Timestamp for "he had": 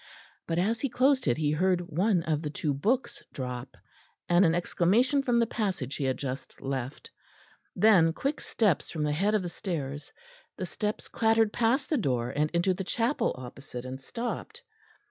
5.97-6.17